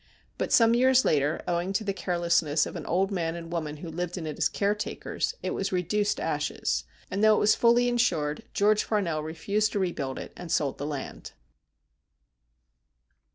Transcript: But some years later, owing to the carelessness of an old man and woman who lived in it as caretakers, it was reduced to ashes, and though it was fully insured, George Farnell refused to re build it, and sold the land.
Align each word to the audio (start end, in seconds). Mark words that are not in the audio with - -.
But 0.39 0.51
some 0.51 0.73
years 0.73 1.05
later, 1.05 1.43
owing 1.47 1.73
to 1.73 1.83
the 1.83 1.93
carelessness 1.93 2.65
of 2.65 2.75
an 2.75 2.87
old 2.87 3.11
man 3.11 3.35
and 3.35 3.51
woman 3.51 3.77
who 3.77 3.87
lived 3.91 4.17
in 4.17 4.25
it 4.25 4.39
as 4.39 4.49
caretakers, 4.49 5.35
it 5.43 5.51
was 5.51 5.71
reduced 5.71 6.17
to 6.17 6.23
ashes, 6.23 6.85
and 7.11 7.23
though 7.23 7.35
it 7.35 7.39
was 7.39 7.53
fully 7.53 7.87
insured, 7.87 8.41
George 8.51 8.83
Farnell 8.83 9.21
refused 9.21 9.73
to 9.73 9.79
re 9.79 9.91
build 9.91 10.17
it, 10.17 10.33
and 10.35 10.51
sold 10.51 10.79
the 10.79 10.87
land. 10.87 11.33